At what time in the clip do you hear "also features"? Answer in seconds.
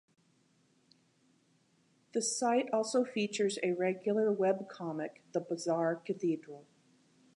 2.73-3.59